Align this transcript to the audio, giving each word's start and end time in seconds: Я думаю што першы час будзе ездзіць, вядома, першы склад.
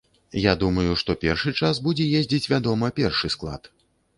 Я 0.43 0.53
думаю 0.61 0.93
што 1.01 1.15
першы 1.25 1.53
час 1.59 1.81
будзе 1.89 2.09
ездзіць, 2.21 2.49
вядома, 2.55 2.93
першы 3.03 3.33
склад. 3.37 3.75